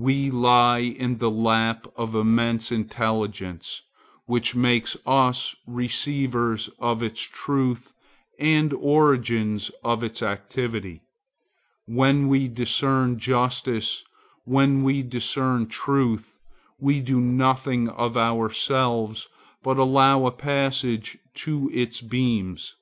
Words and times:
We 0.00 0.32
lie 0.32 0.80
in 0.80 1.18
the 1.18 1.30
lap 1.30 1.86
of 1.94 2.16
immense 2.16 2.72
intelligence, 2.72 3.82
which 4.26 4.56
makes 4.56 4.96
us 5.06 5.54
receivers 5.68 6.66
of 6.80 7.00
its 7.00 7.20
truth 7.22 7.92
and 8.40 8.72
organs 8.72 9.70
of 9.84 10.02
its 10.02 10.20
activity. 10.20 11.02
When 11.86 12.26
we 12.26 12.48
discern 12.48 13.20
justice, 13.20 14.02
when 14.44 14.82
we 14.82 15.04
discern 15.04 15.68
truth, 15.68 16.32
we 16.80 16.98
do 16.98 17.20
nothing 17.20 17.88
of 17.88 18.16
ourselves, 18.16 19.28
but 19.62 19.78
allow 19.78 20.26
a 20.26 20.32
passage 20.32 21.18
to 21.34 21.70
its 21.72 22.00
beams. 22.00 22.74